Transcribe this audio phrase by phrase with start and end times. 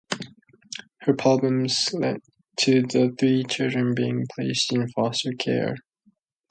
[1.01, 2.21] Her problems led
[2.55, 5.75] to the three children being placed in foster care.